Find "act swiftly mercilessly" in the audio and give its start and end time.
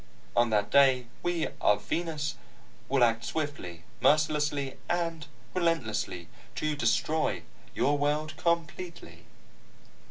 3.03-4.79